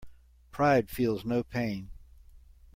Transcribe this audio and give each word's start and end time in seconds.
Pride 0.49 0.89
feels 0.89 1.23
no 1.25 1.43
pain. 1.43 1.91